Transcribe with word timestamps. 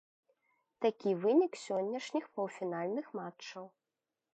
Такі 0.85 1.11
вынік 1.25 1.53
сённяшніх 1.67 2.25
паўфінальных 2.39 3.05
матчаў. 3.23 3.75